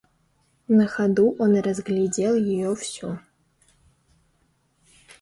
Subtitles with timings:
[0.79, 3.19] На ходу он разглядел ее всю.